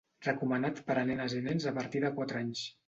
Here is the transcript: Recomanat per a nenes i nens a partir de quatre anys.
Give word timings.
Recomanat 0.27 0.81
per 0.89 0.95
a 1.03 1.03
nenes 1.11 1.39
i 1.41 1.45
nens 1.51 1.69
a 1.69 1.77
partir 1.81 2.05
de 2.09 2.15
quatre 2.19 2.45
anys. 2.47 2.69